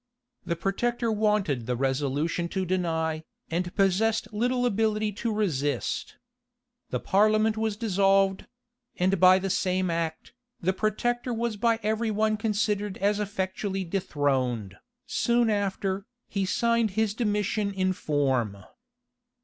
[0.47, 6.15] The protector wanted the resolution to deny, and possessed little ability to resist.
[6.89, 8.47] The parliament was dissolved;
[8.97, 14.75] and by the same act, the protector was by every one considered as effectually dethroned.
[15.05, 18.57] Soon after, he signed his demission in form.